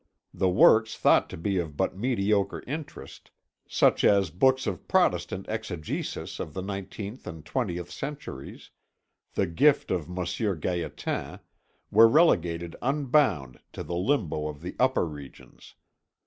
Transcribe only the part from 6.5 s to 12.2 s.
the nineteenth and twentieth centuries, the gift of Monsieur Gaétan, were